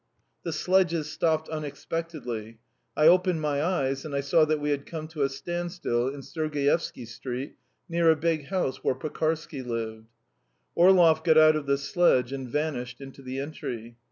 [0.41, 2.57] The sledges stopped unexpectedly.
[2.97, 6.21] I opened my eyes and I saw that we had come to a standstill in
[6.23, 7.55] Sergievsky Street,
[7.87, 10.07] near a big house where Pekarsky lived.
[10.73, 13.95] Orlov got out of the sledge and vanished into the entry.